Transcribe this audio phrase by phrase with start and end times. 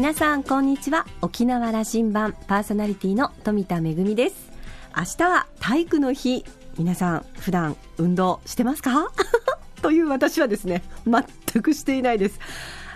[0.00, 1.04] 皆さんこんにちは。
[1.20, 4.50] 沖縄羅針盤パーソナリティの富田恵です。
[4.96, 6.42] 明日は体育の日。
[6.78, 9.12] 皆さん普段運動してますか？
[9.82, 12.40] という私はですね全くしていないです。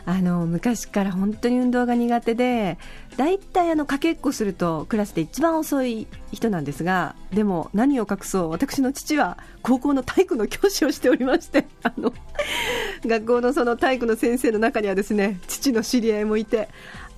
[0.06, 2.76] あの昔から本当に運動が苦手で
[3.16, 8.50] だいたいあのかけっこするとクラスで一番遅い人なんですがでも何を隠そう。
[8.50, 12.12] 私の父は高校の体育の教師をしておりまして あの
[13.06, 16.68] 学校のその体育の先生の中にはですね父の知り合いもいて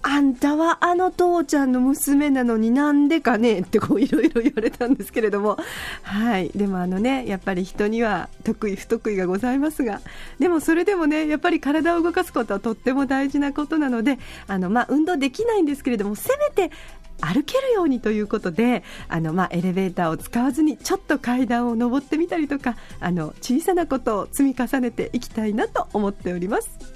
[0.09, 5.59] あんたはあの父ちゃんの娘なのになんでかねってこういろいろ言われたんですけれども、
[6.03, 10.01] はい、でもあのねやっぱり人には得意不得意がございますが。
[10.39, 16.73] でもそれでもねやっぱり体を動かすことはとっても大事なことなのであの、まあ、運動できないんですけれどもせめて
[17.21, 26.96] 歩けるようにということであの、ま、エレベーターを使わずにちょっと階段を上ってみたりとかあの小さなことを積み重ねていきたいなと思っております。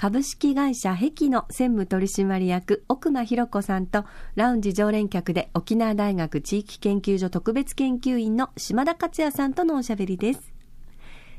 [0.00, 10.54] 株式会社碧の専務取締役奥間博子さんとラウンジ常連客で沖縄大学地域研究所特別研究員の島田克也さんとのおしゃべりです。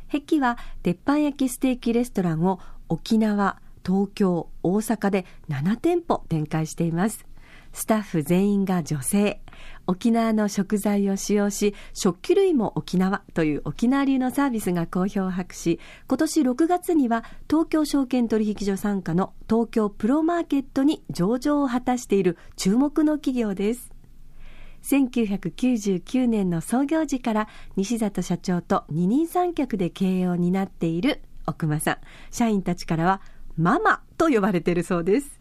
[0.10, 7.31] 碧は鉄板焼きステーキレストランを沖縄東京大阪で7店舗展開しています。
[7.74, 9.42] スタッフ全員が女性。
[9.88, 23.92] 沖縄の食材を使用し食器類も沖縄という沖縄流のサービスが好評を博し今年6月には東京証券取引所傘下の東京プロマーケットに上場を果たしている注目の企業です。
[24.84, 31.98] 1999年の創業時から西里社長と二人三脚で経営を担っている奥間さん。
[32.32, 33.22] 社員たちからは
[33.58, 35.41] ママと呼ばれているそうです。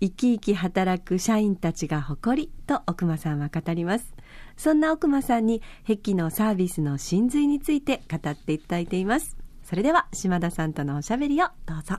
[0.00, 4.14] 生き生き働く社員たちが誇りと奥間さんは語ります。
[4.56, 9.36] そんな奥間さんに壁のサービスの真髄について語っていただいています。
[9.62, 11.96] それでは島田さんとのおしゃべりをどうぞ。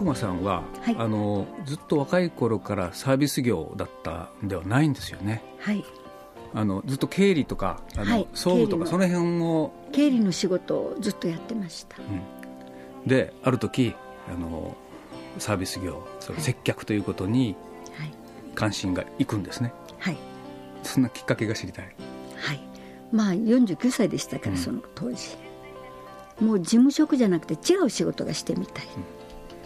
[0.00, 5.42] 奥間さんは、はい、あのずっと若い頃からサービス業だったんではないんですよね。
[5.58, 5.84] はい。
[6.54, 9.72] あのずっと経理とかあの、はい、総務とかその辺を。
[9.92, 13.94] 経理の仕事をずっとやってました、うん、である時
[14.32, 14.76] あの
[15.38, 17.56] サービス業その接客ということに
[18.54, 19.72] 関心がいくんですね。
[19.98, 20.16] はい。
[20.82, 21.94] そんなきっかけが知りたい。
[22.36, 22.60] はい。
[23.12, 25.36] まあ49歳でしたから、うん、その当時。
[26.40, 29.19] もう事務職じゃなくて違う仕事がしてみたい、うん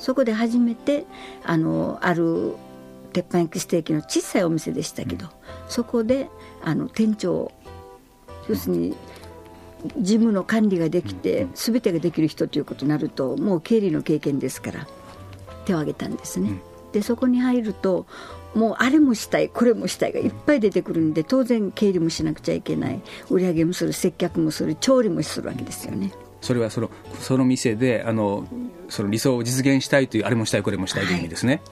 [0.05, 1.07] そこで初めて
[1.45, 2.57] あのある
[3.15, 5.33] 鉄板焼きステーキの小さいお店でしたけど、うん、
[5.67, 6.29] そこで
[6.63, 7.51] あの店長
[8.47, 8.97] 要するに
[9.97, 14.87] 事務の管理ができて、全てができる人ということになるともう経理の経験ですから
[15.65, 16.51] 手を挙げたんですね。
[16.51, 16.61] うん、
[16.93, 18.05] でそこに入ると
[18.55, 23.01] もうあれもしたいこれもしたいがいっぱい出てくるんで当然経理もしなくちゃいけない。
[23.31, 26.13] 売り上げもする接客もする調理もするわけですよね。
[26.45, 26.91] それはその
[27.21, 28.47] その店であの
[28.91, 31.63] その理想を実現したいというあれもしたいこれもしたいという意味ですね。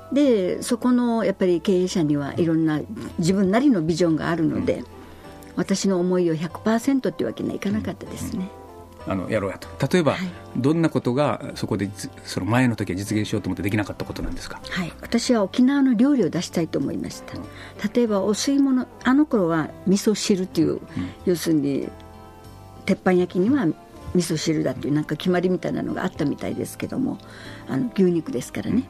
[0.00, 2.80] はい、でそこのやっぱり経営者にはいろんな
[3.18, 4.84] 自分なりのビジョンがあるので、うん、
[5.56, 8.48] 私の思いを100%っていうわけにはいかなかったですね。
[9.06, 9.68] うん、あのやろうやと。
[9.86, 10.20] 例えば、はい、
[10.56, 11.90] どんなことがそこで
[12.24, 17.44] その前の時は実現しようと思ってできなかったことなんですか、はい、私は沖縄の料理を出したいと思いました、うん、
[17.92, 20.80] 例えばお吸い物あの頃は味噌汁という、
[21.26, 21.86] 要するに
[22.90, 23.66] 鉄板焼きには
[24.14, 27.18] 味噌汁だっていうなんか決まりみたいなのがあったみたいですけども
[27.68, 28.84] あの牛肉ですからね、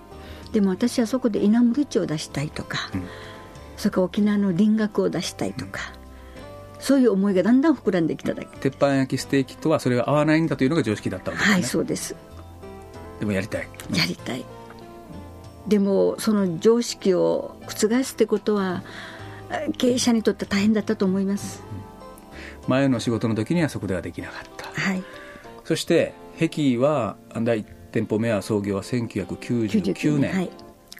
[0.53, 3.05] でも私はそこで稲盛町を出したいとか、うん、
[3.76, 5.81] それから沖縄の輪郭を出したいとか、
[6.75, 8.58] うん、そういう思いがだんだん膨らんできただけ。
[8.58, 11.55] 鉄板焼きステーキとはそれが合わないんだというのが常識だったわけですね。
[11.55, 12.16] はいそうです。
[13.19, 13.69] でもやりたい。
[13.94, 14.44] やりたい。
[15.69, 18.82] でもその常識を覆すってことは
[19.76, 21.62] 経営者にとって大変だったと思います、
[22.66, 25.02] 前の仕事の時にはそこではできなかった、はい、
[25.64, 30.50] そして壁は第1店舗目は創業は1999年、はい、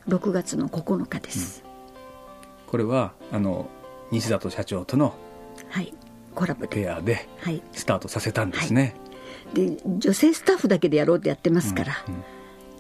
[0.09, 3.69] 6月の9日です、うん、これはあの
[4.11, 5.15] 西里社長との
[5.69, 5.95] はい。
[6.35, 7.29] コラボペアで
[7.73, 8.95] スタートさせたんですね、
[9.55, 12.23] はい、で女性スタッフだけでやろうってやってますから、うんうん、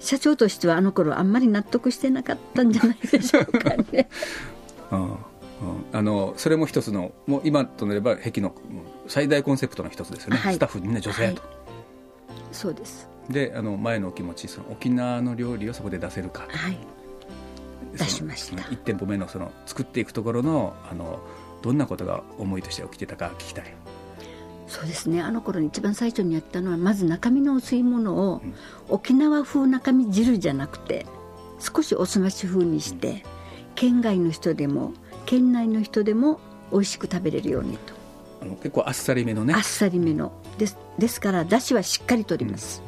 [0.01, 4.09] 社長としてはあの頃あんまり納得してなかったんじゃないでしょうかね、
[4.93, 5.17] うん
[5.93, 8.55] あのそれも一つのもう今となれば壁の
[9.09, 10.55] 最大コンセプトの一つですよね、はい。
[10.55, 11.43] スタッフみんな女性と、
[12.53, 13.09] そうです。
[13.29, 16.47] であの前のお気持ちその沖縄の料理をそこで出せるか。
[16.49, 16.79] はい。
[17.97, 18.63] 出しました。
[18.63, 21.21] 1店舗目のその作っていくところのあの
[21.63, 23.75] どんなことが思いとして起きてたか聞きたい。
[24.67, 25.21] そうですね。
[25.21, 28.41] あの頃に一番最初にやったのはまず中身のお吸い物を
[28.89, 31.07] 沖縄風中身汁じゃなくて
[31.59, 33.25] 少しおすまし風にして
[33.75, 34.93] 県外の人でも
[35.31, 36.41] 県内の人でも
[36.73, 37.95] 美味しく食べれるようにと。
[38.43, 39.55] あの結構あっさりめのね。
[39.55, 40.33] あっさりめの。
[40.59, 42.83] ですですからだしはしっかりとります、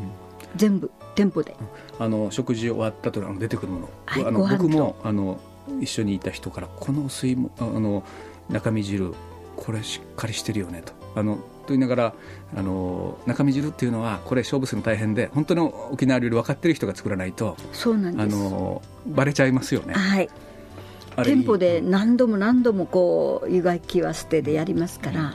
[0.56, 1.55] 全部店舗で。
[2.00, 5.39] あの食事終わったとあの出てくるもの,、はいあの僕もあの
[5.81, 8.03] 一緒にいた人からこの水もあの
[8.50, 9.15] 中身汁
[9.56, 10.93] これしっかりしてるよねと。
[11.15, 12.15] あのと言いながら
[12.56, 18.37] あの中身汁っていうのはこれ勝負するの大変で本当の沖縄料理分かってる人が作らないとあそうなんです。
[18.37, 19.94] のバレちゃいますよね。
[19.94, 20.29] はい
[21.17, 25.35] 店舗で何度も何度もこう湯がきは捨てでやりますから、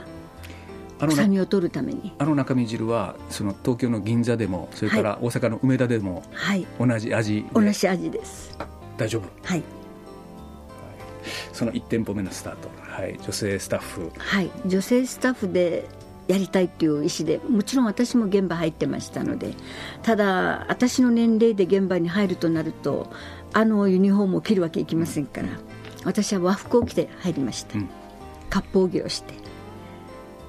[1.00, 2.12] あの臭みを取るために。
[2.18, 6.66] あの中身汁はその東京の銀座でもそれから大阪の梅田でもはい。
[6.78, 7.48] 同じ味で。
[7.52, 8.56] 同じ味です。
[8.96, 9.28] 大丈夫。
[9.44, 9.62] はい。
[11.52, 14.10] その1店舗目のスタート、はい、女性スタッフ。
[14.16, 14.50] はい。
[14.66, 15.88] 女性スタッフで
[16.28, 19.54] やりたいっていう意思でもちろん私も現場入ってましたので
[20.02, 23.10] ただ私の年齢で現場に入るとなると
[23.54, 25.48] あのユニフォームを着るわけいきませんから
[26.04, 27.88] 私は和服を着て入りました、うん。
[28.50, 29.34] 割烹着をして。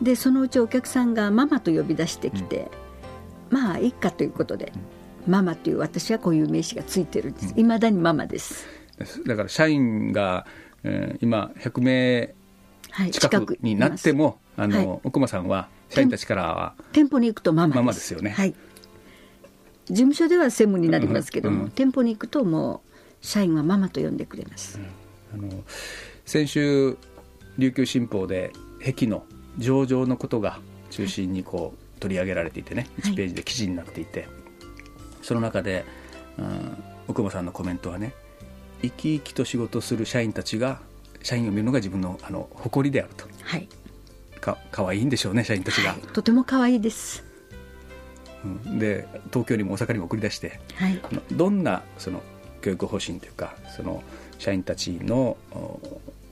[0.01, 2.71] でそのうちお客さんがママと呼び出してきて、
[3.49, 4.71] まあいいかということで、
[5.27, 7.53] ママという私はこういう名詞がついてるんです。
[7.57, 8.65] いま、未だにママです、
[9.25, 10.45] だから社員が、
[10.83, 12.33] えー今100名
[12.91, 14.13] はい、近くになっています。
[14.13, 14.99] もあの、はい。
[15.03, 17.75] 奥間さんは社員たちからは店舗に行くとママです。
[17.77, 18.31] ママですよね。
[18.31, 18.55] はい、
[19.87, 21.71] 事務所では専務になりますけども、うんうん。
[21.71, 24.79] 店舗に行くともう社員はママと呼んでくれます、
[25.33, 25.49] あの
[26.25, 26.97] 先週
[27.57, 28.51] 琉球新報で
[28.83, 29.25] 壁の
[29.57, 30.59] 上場のことが
[30.89, 33.13] 中心にこう取り上げられていてねはい。
[33.13, 34.27] 1ページで記事になっていて、
[35.21, 35.85] その中で、
[36.37, 38.13] うん、奥間さんのコメントはね
[38.81, 40.79] 生き生きと仕事する社員たちが
[41.21, 43.25] 社員を見るのが自分のあの誇りであると。
[43.43, 43.67] はい、
[44.39, 47.23] かかわいいんでしょうね社員たちが、はい、とても可愛いです。
[48.45, 48.79] うん。
[48.79, 51.01] で東京にも大阪にも送り出してはい。
[51.31, 52.21] どんなその
[52.61, 54.03] 教育方針というかその
[54.39, 55.79] 社員たちの、お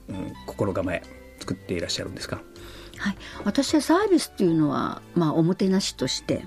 [0.10, 1.04] うん、心構え
[1.40, 2.42] 作っていらっしゃるんですか？
[2.98, 6.44] はい、私はサービスっていうのは、まあ、おもてなしとして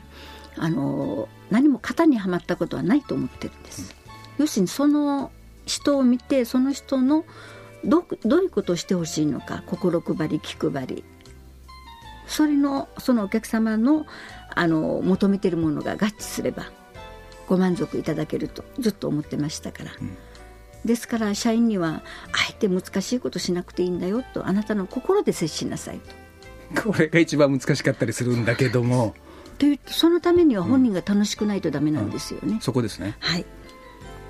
[0.56, 3.94] あの何も型にはまったことはないと思ってるんです、
[4.38, 5.30] 要するにその
[5.66, 7.24] 人を見てその人の
[7.84, 11.04] どどういうことをしてほしいのか心配り気配り。
[12.26, 14.06] それのそのお客様の
[14.54, 16.70] あの求めてるものが合致すれば
[17.48, 19.90] ご満足いただけるとずっと思ってましたから、
[20.84, 26.00] ですから社員にはあえて難しいことしなくていいんだよとあなたの心で接しなさい
[26.74, 26.82] と。
[26.82, 29.14] これが一番難しかったりするんだけども。
[29.58, 33.16] というそのためには本人が楽しくないとダメなんですよね、そこですね。
[33.20, 33.44] はい。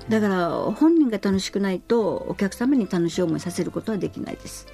[0.09, 4.67] だから本人が楽しくないとお客様に楽しい思いさせることはできないです。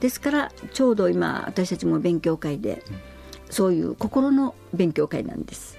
[0.00, 2.82] ですからちょうど今私たちも勉強会で、
[3.50, 5.78] そういう心の勉強会なんです、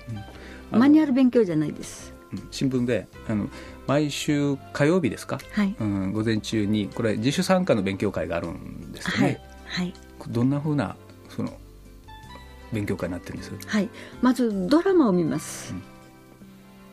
[0.71, 2.13] マニュアル勉強じゃないです。
[2.31, 2.47] うん。
[2.51, 3.49] 新聞であの
[3.91, 5.75] 毎週火曜日ですか、はい。
[5.77, 9.33] うん、午前中にこれ自主参加の勉強会があるんですよはい。
[9.33, 9.93] ね、はい。
[10.29, 10.95] どんなふうな
[11.27, 11.51] その
[12.71, 13.51] 勉強会になってるんです？
[13.67, 13.89] はい、
[14.21, 15.73] まずドラマを見ます、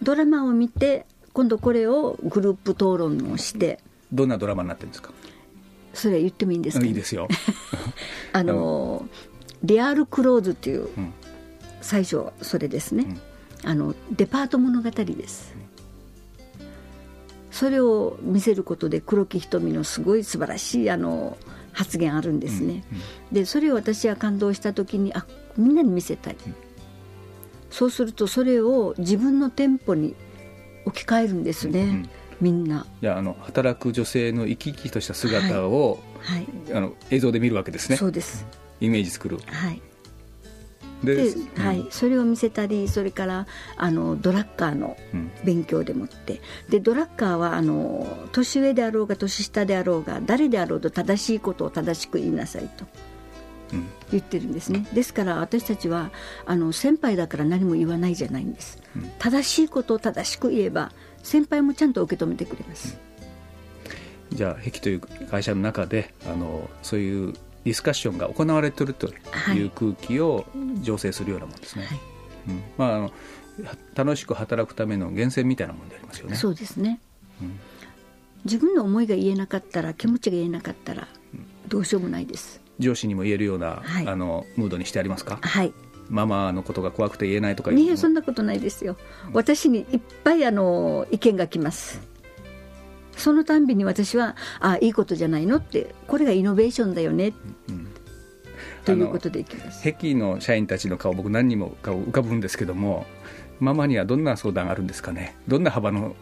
[0.03, 3.79] ドラマを見て今度これをグループ討論をして。
[4.13, 5.13] どんなドラマになってるんですか？
[5.95, 7.29] それ言ってもいいんですか、いいですよ、
[8.33, 9.07] あの
[9.63, 11.13] リアルクローズっていううん。
[11.81, 13.17] 最初それですね、
[13.63, 15.55] あのデパート物語です、
[17.59, 21.37] それを見せることで黒木瞳のすごい素晴らしいあの
[21.73, 22.85] 発言あるんですね、
[23.33, 26.37] でそれを私は感動した時にあみんなに見せたい、
[27.69, 30.15] そうするとそれを自分の店舗に
[30.85, 32.11] 置き換えるんですね、ん
[32.41, 32.87] みんな。
[33.03, 37.97] じゃああの働く女性の生き生きとした姿を、はい、あの映像で見るわけですね。
[37.97, 38.47] そうです。
[38.81, 39.39] イメージ作る。
[39.47, 39.83] はい
[41.05, 45.31] ではい、それを見せたりそれからあのドラッカーのうん。
[45.45, 46.41] 勉強でもって。
[46.69, 52.85] でドラッカーはあの年上であろうが年下であろうが誰であろうと正しいことを正しく言いなさいと
[53.75, 53.87] うん。
[54.11, 54.87] 言ってるんですね。
[54.93, 56.11] ですから私たちは
[56.47, 58.79] あの先輩だから何も言わないじゃないんです、
[59.19, 62.99] 正しいことを正しく言えば先輩もちゃんと受け止めてくれます、
[64.31, 65.01] じゃあ壁という
[65.31, 67.35] 会社の中であのそういう
[67.69, 70.47] ディスカッションが行われているとはいいう空気を
[70.83, 71.99] 醸成するようなものですね、はい。
[72.49, 72.63] うん。
[72.79, 73.11] まあ、あのは
[73.95, 76.37] 楽しく働くための源泉みたいなものでありますよね。
[76.37, 76.99] そうですね、
[77.45, 77.61] ん。
[78.47, 81.09] 自分の思いが言えなかったら気持ちが言えなかったら
[81.69, 82.63] どうしようもないです。
[82.79, 84.09] 上司にも言えるような、はい。
[84.09, 85.39] あのムードにしてありますか？
[85.43, 85.75] はい。
[86.09, 88.97] ママのことが怖くて言えないとかいういえそんなことないですよ。
[89.35, 92.01] 私にいっぱいあの意見が来ます
[93.19, 97.33] そのたんびに私はあいいことじゃないのってこれがイノベーションだよね。
[97.69, 97.89] うん
[98.85, 99.83] ということでいきます。
[99.93, 103.05] 壁の社員たちの顔僕何人も顔浮かぶんですけども
[103.61, 105.37] ママにはどんな相談あるんですかね？
[105.47, 106.17] どんな幅の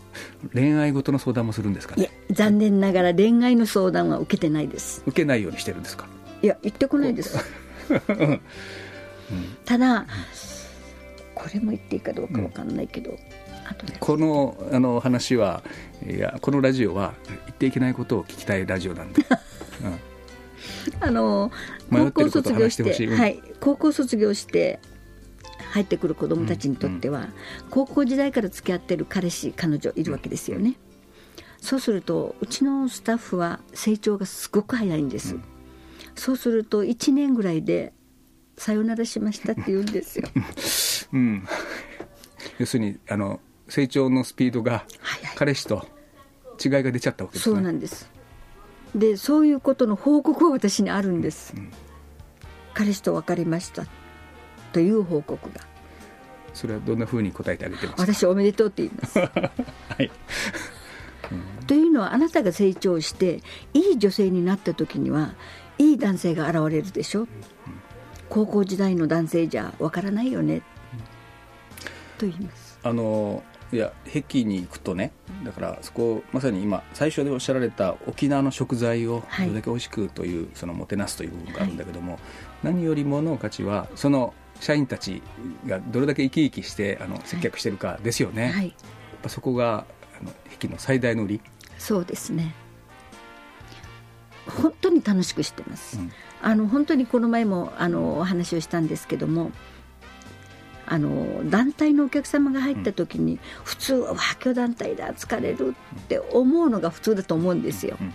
[0.53, 5.03] 恋愛事の相談もするんですかいやね残念ながら恋愛の相談は受けてないです。
[5.07, 6.09] 受けないようにしてるんですか？
[6.43, 7.39] いや言ってこないです。
[9.65, 10.07] ただ
[11.35, 13.21] これも言っていいかどうかわかんないけど、あとで
[14.01, 15.63] このあの話は
[16.07, 19.25] いやこのラジオは言っていけないことを聞きたいラジオなんで、
[19.83, 19.99] うん。
[21.01, 21.51] あの
[21.91, 23.19] 高校卒業してうん。
[23.19, 24.79] はい、高校卒業して
[25.73, 27.29] 入ってくる子どもたちにとっては、
[27.71, 30.77] 高校時代から付き合ってる彼氏彼女いるわけですよね、
[31.61, 35.37] そうするとうちのスタッフは成長がすごく早いんです、
[36.15, 37.93] そうすると1年ぐらいで
[38.57, 40.29] 「さよならしました」って言うんですよ。
[41.13, 41.47] うん、
[42.59, 44.85] 要するにあの成長のスピードが
[45.35, 45.87] 彼氏と
[46.65, 48.09] 違いが出ちゃったわけですそうねなんです。
[48.95, 51.53] でそういうことの報告は私にあるんです、
[52.75, 53.85] 彼氏と別れました。
[54.73, 55.61] という報告が。
[56.55, 58.13] それはどんなふうに答えてあげてますか？
[58.15, 59.19] 私おめでとうって言います。
[59.21, 59.27] は
[59.99, 60.11] い。
[61.67, 63.43] というのはあなたが成長して
[63.75, 65.35] いい女性になった時には
[65.79, 67.27] いい男性が現れるでしょ？
[68.31, 70.63] 高校時代の男性じゃわからないよね。
[72.17, 72.79] と言います。
[72.83, 73.43] あの
[73.77, 75.13] いや壁に行くとね
[75.45, 79.49] だからそこまさに今最初でおっしゃられた沖縄の食材をはい。
[79.49, 82.19] どれだけ美味しくという、そのもてなすという部分があるんだけども、
[82.63, 85.23] 何よりもの価値はその社員たち
[85.67, 88.75] がどれだけ生き生きしてあの接客してるかですよね、やっはい
[89.23, 89.85] ぱそこが
[90.21, 91.41] あの壁の最大の売り、
[91.79, 92.55] そうですね。
[94.47, 96.13] 本当に楽しくしてます、うん。
[96.41, 99.51] あの本当にこの前もあのお話をしたんですけども
[100.87, 108.15] あの団体のお客様が入った時に、普通は「わあ今日団体だ疲れる」って思うのが普通だと思うんですよ、うん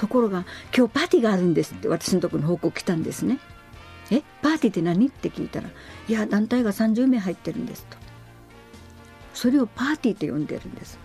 [0.00, 3.38] ところが「今日パーティーがあるんです」って私のところに報告来たんですね
[4.10, 5.68] 「えパーティーって何?」って聞いたら
[6.08, 7.98] 「いや団体が30名入ってるんです」と。
[9.34, 10.98] それをパーティーって呼んでるんです。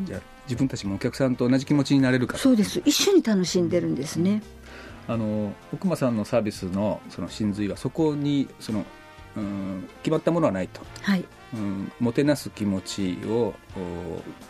[0.00, 2.82] じゃあ自分たちもお客さんと同じ気持ちになれるかそうです。
[2.84, 4.42] 一緒に楽しんでるんですね、
[5.06, 8.84] あの奥間さんのサービスのその真髄はそこにその
[9.36, 11.24] うん決まったものはないと、はい。
[11.54, 13.80] うん、もてなす気持ちをお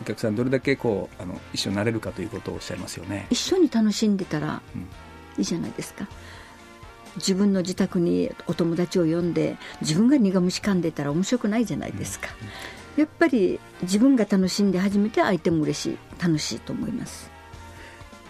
[0.01, 3.27] お客さんどれだけこうあの一緒になれるかということをおっしゃいますよね。
[3.29, 4.81] 一緒に楽しんでたらうん。
[5.37, 6.07] いいじゃないですか。
[7.15, 12.29] 自分の自宅にお友達を呼んで自分が苦虫噛んでたら面白くないじゃないですか、
[12.97, 15.97] やっぱり自分が楽しんで初めて相手も嬉しい。
[16.21, 17.29] 楽しいと思います。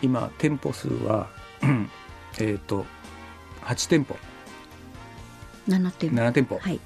[0.01, 1.29] 今店舗数は
[1.61, 1.89] うん
[2.39, 2.85] えっ、と
[3.61, 4.17] 8店舗
[5.67, 6.15] 7店舗。
[6.15, 6.79] 7店舗、はい。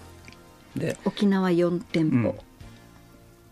[0.76, 2.36] で沖縄4店舗、うん。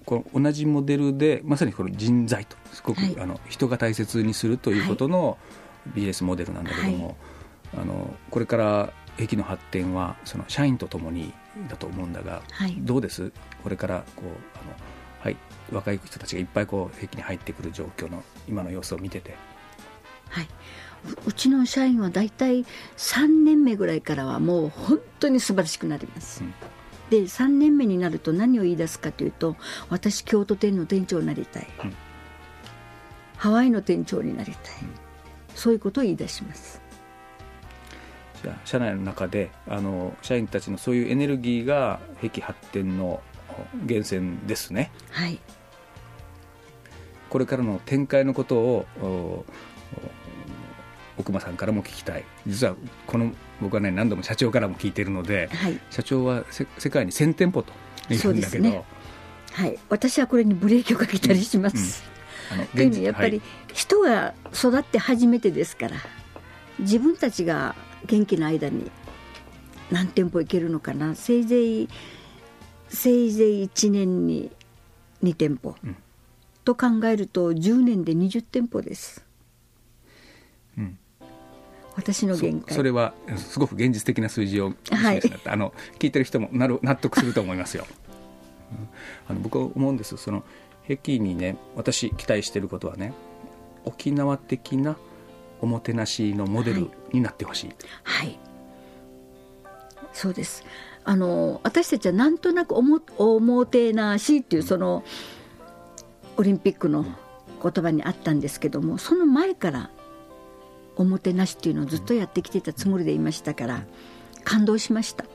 [0.05, 3.15] この同じモデルでまさにこの人材とすごく、はい。
[3.20, 5.38] あの人が大切にするということの
[5.96, 7.17] ビジネスモデルなんだけども、
[7.75, 11.34] あのこれから駅の発展はその社員とともに
[11.70, 12.75] だと思うんだが、はい。
[12.79, 13.32] どうです？
[13.63, 14.75] これからこうあの、
[15.22, 15.38] はい、
[15.72, 19.36] 若い人たちがいっぱいこう駅に入ってくる状況の今の様子を見てて。
[20.29, 20.48] はい
[21.25, 22.65] ううちの社員は大体
[22.97, 26.53] 3年目ぐらいからはもう本当に素晴らしくなります、うん。
[27.09, 29.55] で3年目になると何を言い出すかというと
[29.89, 31.93] 私京都店の店長になりたい、うん。
[33.38, 34.62] ハワイの店長になりたい、
[35.53, 36.81] そういうことを言い出します。
[38.41, 44.91] じゃあ社内の中であの社員たちのそういうエネルギーが駅発展のお源泉ですね。
[45.12, 45.39] はい。
[47.29, 49.45] これからの展開のことを
[51.17, 52.24] 奥間さんからも聞きたい。
[52.45, 52.75] 実は
[53.07, 53.31] この
[53.62, 55.79] 僕はね何度も社長からも聞いてるのではい。
[55.89, 57.72] 社長はせ世界に1000店舗と
[58.13, 58.84] いうんだけど、ね。
[59.51, 59.79] はい。
[59.89, 62.03] 私はこれにブレーキをかけたりします、
[62.51, 63.41] あの というのはやっぱり
[63.74, 65.95] 人が育って初めてですから
[66.79, 68.91] 自分たちが元気な間に
[69.91, 71.15] 何店舗行けるのかな。
[71.15, 71.89] せいぜい
[72.89, 74.51] せいぜい1年に
[75.24, 75.95] 2店舗、うん。
[76.65, 79.24] と考えると10年で20店舗です。
[80.77, 80.98] うん
[81.95, 82.75] 私のそ限界。
[82.75, 85.21] それはすごく現実的な数字をはい。
[85.21, 87.85] 示したあの聞いてる人もなる納得すると思いますよ。
[88.71, 88.87] うん。
[89.29, 90.43] あの僕は思うんですその
[90.87, 93.13] 壁にね私期待してることはね
[93.85, 94.97] 沖縄的な
[95.61, 98.37] おもてなしのモデルになってほしい、はい。
[100.13, 100.63] そうです。
[101.03, 105.03] あの私たちはなんとなくおもおもてなしっていうその
[106.37, 107.05] オリンピックの
[107.61, 109.89] 言葉にあったんですけどもその前から
[110.95, 113.83] おもてなしっていうのをずっとやってきてたつもりでいましたから
[114.43, 115.25] 感動しました。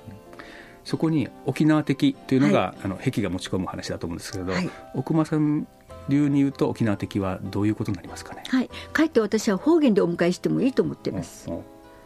[0.84, 4.70] そこに沖縄的というのが、はあの壁が持ち込む話だと思うんですけれど、はい。
[4.94, 5.68] 奥間さん
[6.08, 8.42] 流に言うと沖縄的はどういうことになりますかね？
[8.48, 8.70] はい。
[8.92, 11.50] かえって私は方言でお迎えしてもいいと思っています。
[11.50, 11.62] うん。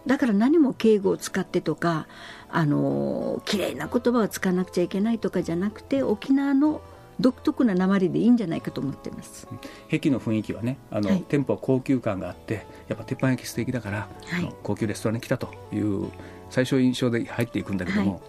[0.06, 2.08] だから何も敬語を使ってとか
[2.50, 6.82] あの綺麗な言葉を使わなくちゃいけないとかじゃなくて沖縄の
[7.20, 9.46] 独特な訛りでいいんじゃないかと思っています。
[9.90, 11.24] 壁の雰囲気はねあの、はい。
[11.28, 14.54] 店舗は高級感があってやっぱ鉄板焼き素敵だから、はい。
[14.62, 16.10] 高級レストランに来たという
[16.50, 18.20] 最初印象で入っていくんだけども、はい。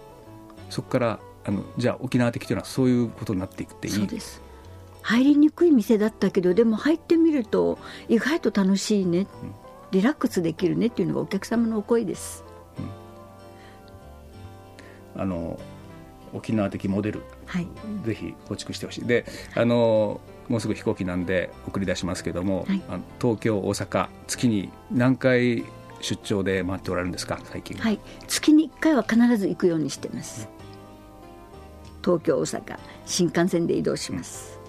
[0.70, 3.94] そこからあのじゃあ沖縄的というのはそういうことになっていくっていい？
[3.94, 4.42] そうです。
[5.02, 7.78] 入りにくい店だったけどでも入ってみると
[8.08, 9.28] 意外と楽しいね、
[9.92, 12.44] リラックスできるねっていうのがお客様のお声です。
[15.16, 15.58] あの
[16.32, 17.68] 沖縄的モデルはい。
[18.04, 19.04] ぜひ構築してほしい。
[19.06, 22.82] であのもうすぐ飛行機なんで送り出しますけども、はい。
[22.88, 25.64] あの東京大阪月に何回
[26.00, 27.90] 出張で回っておられるんですか最近は？
[27.90, 27.98] い。
[28.28, 30.48] 月に1回は必ず行くようにしてます。
[32.04, 34.60] 東京大阪新幹線で移動します。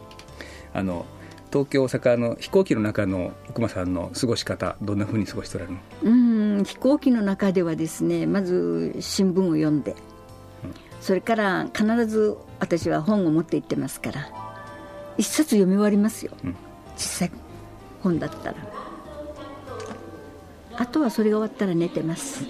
[0.73, 1.05] あの
[1.51, 5.81] 東京大阪の飛行機の中の奥間さんの過ごし方どんなふうに過ごしておられるの？
[6.03, 9.95] うーん飛行機の中ではですねまず新聞を読んで
[11.07, 14.29] それから必ず私は本を持って行ってますから。
[15.17, 16.55] 一冊読み終わりますよ、うん。
[16.97, 17.31] 小さい
[18.01, 18.55] 本だったら。
[20.75, 22.45] あとはそれが終わったら寝てます。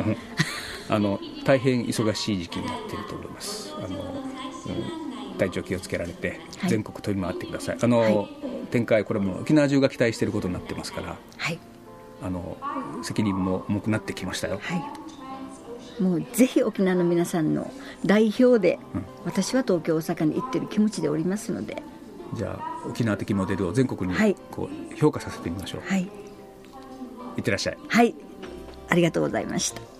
[0.89, 3.75] あの大変忙しい時期になっていると思います。
[3.77, 5.37] あの、うん。
[5.37, 6.69] 体調気をつけられてはい。
[6.71, 8.27] 全国飛び回ってください、あの、はい。
[8.71, 11.15] 展開これも沖縄中が期待していることになってますから。
[11.37, 11.59] はい。
[12.23, 12.57] あの
[13.03, 14.59] 責任も重くなってきましたよ。
[14.63, 15.06] はい
[15.99, 17.71] もうぜひ沖縄の皆さんの
[18.05, 18.79] 代表で、
[19.25, 21.81] 私は東京大阪に行ってる気持ちでおりますので。
[22.33, 24.35] じゃあ沖縄的モデルを全国にはい。
[24.51, 26.01] こう評価させてみましょう、はい。
[27.37, 27.77] いってらっしゃい。
[27.87, 28.15] はい。
[28.89, 29.96] ありがとうございました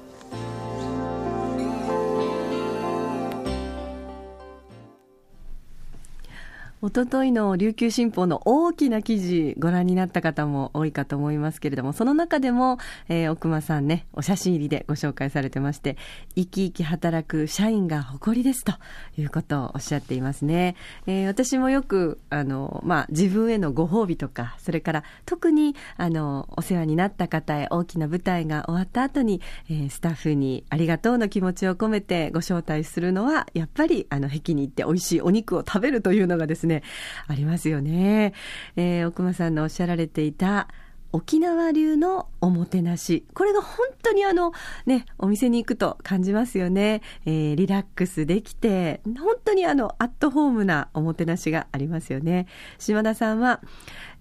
[6.80, 12.78] 一昨日の琉球新報の大きな記事ご覧になった方も多いかと思いますけれどもその中でも、
[13.10, 15.98] えー奥間さんねお写真入りでご紹介されてまして
[16.36, 18.74] 生き生き働く社員が誇りですと
[19.18, 20.76] いうことをおっしゃっていますね、
[21.08, 36.84] えー私もよくあの、まあ、自分へのご褒美とかそれから特にあのお世話になった方へ大きな舞台が終わった後に、えースタッフにありがとうの気持ちを込めてご招待するのはやっぱりあの壁に行って美味しいお肉を食べるというのがですねね
[37.28, 38.34] ありますよね、
[38.76, 40.68] えー奥間さんのおっしゃられていた
[41.14, 43.26] 沖縄流のおもてなし。
[43.34, 44.52] これが本当にあの、
[44.86, 47.02] ね、お店に行くと感じますよね。
[47.26, 52.48] えーリラックスできて、本当にあの、アットホームなおもてなしがありますよね。
[52.78, 53.62] 島田さんは、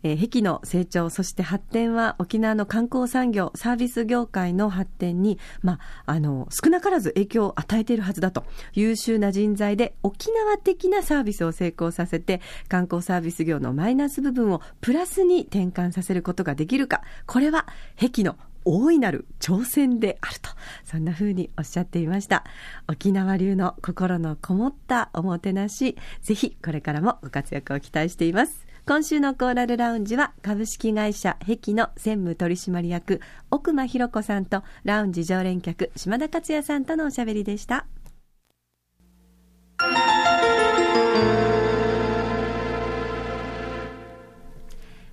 [0.06, 8.44] えー壁の成長、そして発展は沖縄の観光産業、サービス業界の発展に、まあ、あの、少なからず影響を与えているはずだと。
[8.72, 17.02] 優秀な人材で沖縄的なサービスを成功させて、観光サービス業のマイナス部分をプラスに転換させることができるか。
[17.26, 17.66] これは、
[18.00, 20.50] 壁の大いなる挑戦であると。
[20.84, 22.44] そんな風におっしゃっていました。
[22.88, 28.65] 沖縄流の心のこもったおもてなし、ぜひこれからもご活躍を期待しています。
[28.88, 33.20] 今週のコーラルラウンジは株式会社碧の専務取締役
[33.50, 37.86] 奥間博子さんとラウンジ常連客島田克也さんとのおしゃべりでした。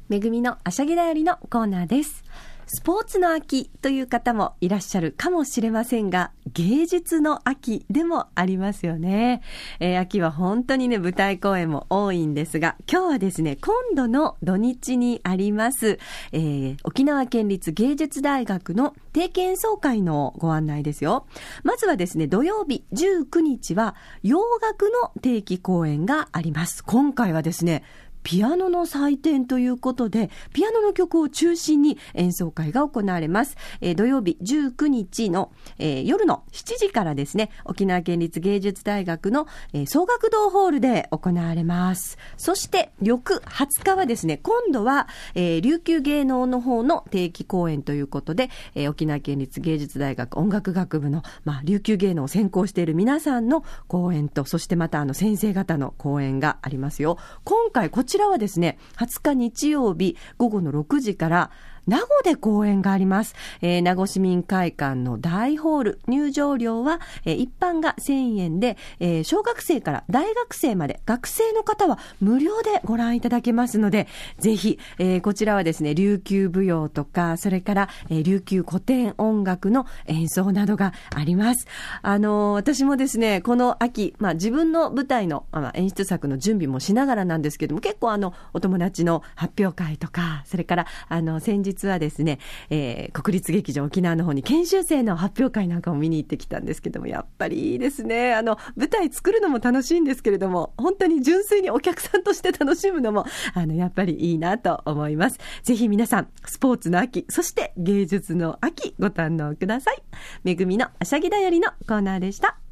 [0.08, 2.24] 恵みのあしゃぎだよりのコーナーです。
[2.65, 9.41] スポーツの秋という方もいらっしゃるかもしれませんが、芸術の秋でもありますよね。
[9.80, 15.99] えー秋は本当にね、舞台公演も多いんですが、今日はですね、今度の土日にあります、
[16.32, 21.26] えー沖縄県立芸術大学の定期演奏会のご案内ですよ。
[21.63, 26.84] まずはですね、土曜日19日は洋楽の定期公演があります。
[26.84, 27.84] 今回はですね、
[28.24, 33.58] ピアノの祭典ということで、ピアノの曲を中心に演奏会が行われます。
[33.82, 42.18] えー土曜日19日の、えー夜の7時からですね、沖縄県立芸術大学の、えー総学堂ホールで行われます。
[42.38, 57.18] そして、翌20日はですね、今度は、えー琉球芸能の方の定期公演ということで、えー沖縄県立芸術大学音楽学部の、まあ、琉球芸能を専攻している皆さんの講演と、そしてまたあの先生方の講演がありますよ。
[57.44, 61.52] 今回こちちらはですね、20日日曜日午後の6時から、
[61.88, 63.36] 名護で公演があります。
[63.62, 74.08] えー、名護市民会館の大ホール、入場料は、えー、一般が1000円で、えー、小学生から大学生まで、学生の方は無料でご覧いただけますので、
[74.39, 81.67] ぜひ、えー、こちらはですね、琉球舞踊とか、それから、えー、琉球古典音楽の演奏などがあります。
[82.02, 98.34] あのー、私もですね、この秋、まあ自分の舞台の、まあ、演出作の準備もしながらなんですけども、結構あの、お友達の発表会とか、それから、あの、先日日はですね、えー、国立劇場沖縄の方に研修生の発表会なんかも見に行ってきたんですけども、やっぱりいいですね。
[98.34, 105.40] あの、舞台作るのも楽しいんですけれども、本当に純粋にお客さんとして楽しむのも、あの、やっぱりいいなと思います。
[105.64, 110.04] ぜひ皆さん、スポーツの秋、そして芸術の秋、ご堪能ください。
[110.44, 112.62] めぐみのあしゃぎだよりのコーナーでした。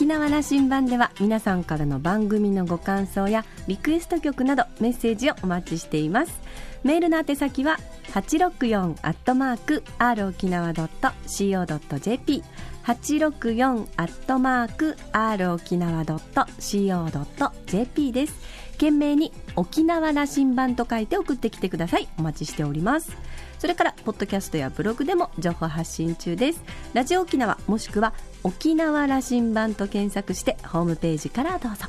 [0.00, 6.40] 沖縄羅針盤では皆さんからの番組のご感想やリクエスト曲などメッセージをお待ちしています。
[6.84, 7.76] メールの宛先は
[8.14, 12.42] 864アットマーク r 沖縄 .co.jp
[12.84, 18.32] 864アットマーク r 沖縄 .co.jp です。
[18.72, 22.08] 懸命に沖縄羅針盤と書いて送ってきてください。
[22.18, 23.14] お待ちしております。
[23.60, 26.62] それからポッドキャストやブログでも情報発信中です。
[26.94, 31.84] ラジオ沖縄もしくは沖縄羅針盤と検索してホームページからどうぞ。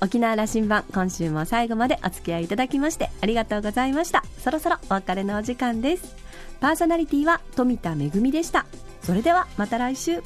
[0.00, 4.24] 沖縄羅針盤今週も最後までお付き合いいただきましてありがとうございました。
[4.42, 6.16] そろそろお別れのお時間です。
[6.58, 8.66] パーソナリティは富田恵でした。
[9.02, 10.20] それではまた来週。